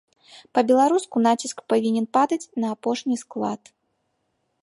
Па-беларуску 0.57 1.21
націск 1.25 1.57
павінен 1.73 2.05
падаць 2.17 2.49
на 2.63 2.67
апошні 2.77 3.15
склад. 3.25 3.61